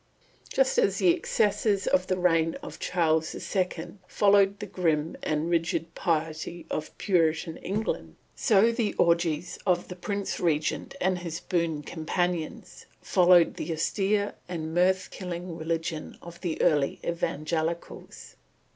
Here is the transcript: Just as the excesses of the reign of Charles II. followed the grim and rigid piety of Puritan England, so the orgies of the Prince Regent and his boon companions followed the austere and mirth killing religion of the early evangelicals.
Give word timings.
Just 0.51 0.79
as 0.79 0.97
the 0.97 1.13
excesses 1.15 1.85
of 1.85 2.07
the 2.07 2.17
reign 2.17 2.55
of 2.63 2.79
Charles 2.79 3.35
II. 3.55 3.99
followed 4.07 4.57
the 4.59 4.65
grim 4.65 5.15
and 5.21 5.47
rigid 5.47 5.93
piety 5.93 6.65
of 6.71 6.97
Puritan 6.97 7.57
England, 7.57 8.15
so 8.35 8.71
the 8.71 8.95
orgies 8.95 9.59
of 9.63 9.89
the 9.89 9.95
Prince 9.95 10.39
Regent 10.39 10.95
and 10.99 11.19
his 11.19 11.39
boon 11.39 11.83
companions 11.83 12.87
followed 12.99 13.57
the 13.57 13.71
austere 13.71 14.33
and 14.49 14.73
mirth 14.73 15.11
killing 15.11 15.55
religion 15.55 16.17
of 16.19 16.41
the 16.41 16.59
early 16.63 16.99
evangelicals. 17.05 18.35